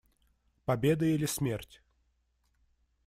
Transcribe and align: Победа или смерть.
Победа 0.65 1.05
или 1.05 1.27
смерть. 1.27 1.83